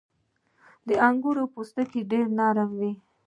[0.87, 2.91] •د انګورو پوستکی ډېر نری وي.